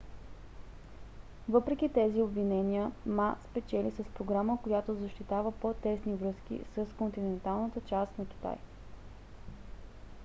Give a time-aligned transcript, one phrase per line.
[1.49, 8.25] въпреки тези обвинения ма спечели с програма която защитава по-тесни връзки с континенталната част на
[8.25, 8.55] китай